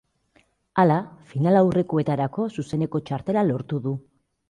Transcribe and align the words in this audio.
Hala, 0.83 0.95
final 1.35 1.59
aurrekoetarako 1.61 2.49
zuzeneko 2.57 3.07
txartela 3.11 3.49
lortu 3.55 3.87
du. 3.89 3.99